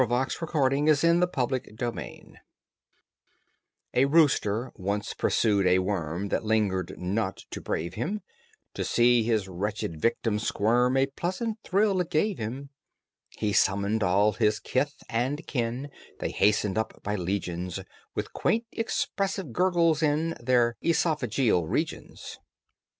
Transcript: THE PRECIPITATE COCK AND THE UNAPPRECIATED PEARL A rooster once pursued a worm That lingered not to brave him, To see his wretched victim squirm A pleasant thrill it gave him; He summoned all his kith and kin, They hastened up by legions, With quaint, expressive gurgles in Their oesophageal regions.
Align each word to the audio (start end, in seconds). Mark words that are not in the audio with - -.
THE 0.01 0.07
PRECIPITATE 0.07 0.47
COCK 0.49 0.73
AND 1.03 1.21
THE 1.21 1.29
UNAPPRECIATED 1.37 1.77
PEARL 1.77 2.33
A 3.93 4.05
rooster 4.05 4.71
once 4.75 5.13
pursued 5.13 5.67
a 5.67 5.77
worm 5.77 6.29
That 6.29 6.43
lingered 6.43 6.95
not 6.97 7.43
to 7.51 7.61
brave 7.61 7.93
him, 7.93 8.23
To 8.73 8.83
see 8.83 9.21
his 9.21 9.47
wretched 9.47 10.01
victim 10.01 10.39
squirm 10.39 10.97
A 10.97 11.05
pleasant 11.05 11.59
thrill 11.63 12.01
it 12.01 12.09
gave 12.09 12.39
him; 12.39 12.71
He 13.37 13.53
summoned 13.53 14.01
all 14.01 14.31
his 14.33 14.59
kith 14.59 14.95
and 15.07 15.45
kin, 15.45 15.91
They 16.19 16.31
hastened 16.31 16.79
up 16.79 17.03
by 17.03 17.15
legions, 17.15 17.79
With 18.15 18.33
quaint, 18.33 18.65
expressive 18.71 19.53
gurgles 19.53 20.01
in 20.01 20.35
Their 20.41 20.77
oesophageal 20.83 21.69
regions. 21.69 22.39